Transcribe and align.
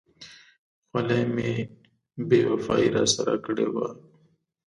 خولۍ 0.89 1.23
مې 1.33 1.49
بې 2.27 2.39
وفایي 2.51 2.89
را 2.95 3.03
سره 3.15 3.33
کړې 3.45 3.67
وه. 3.73 3.87